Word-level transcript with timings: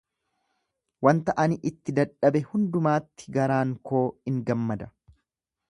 wanta 1.07 1.35
ani 1.43 1.59
itti 1.71 1.95
dadhabe 1.99 2.41
hundumaatti 2.53 3.35
garaan 3.37 3.79
koo 3.91 4.05
in 4.33 4.45
gammada, 4.49 4.91